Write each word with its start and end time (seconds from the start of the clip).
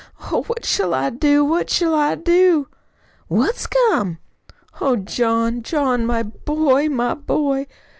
Oh, 0.31 0.41
what 0.47 0.65
shall 0.65 0.95
I 0.95 1.11
do? 1.11 1.45
What 1.45 1.69
shall 1.69 1.93
I 1.93 2.15
do?" 2.15 2.67
"What's 3.27 3.67
come?" 3.67 4.17
"Oh, 4.79 4.95
John, 4.95 5.61
John, 5.61 6.07
my 6.07 6.23
boy, 6.23 6.89
my 6.89 7.13
boy!" 7.13 7.67